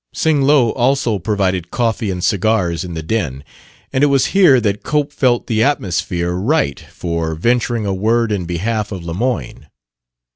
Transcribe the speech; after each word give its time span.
Sing 0.15 0.41
Lo 0.41 0.71
also 0.71 1.19
provided 1.19 1.69
coffee 1.69 2.09
and 2.09 2.23
cigars 2.23 2.83
in 2.83 2.95
the 2.95 3.03
den; 3.03 3.43
and 3.93 4.03
it 4.03 4.07
was 4.07 4.25
here 4.33 4.59
that 4.59 4.81
Cope 4.81 5.13
felt 5.13 5.45
the 5.45 5.61
atmosphere 5.61 6.31
right 6.33 6.79
for 6.79 7.35
venturing 7.35 7.85
a 7.85 7.93
word 7.93 8.31
in 8.31 8.45
behalf 8.45 8.91
of 8.91 9.05
Lemoyne. 9.05 9.67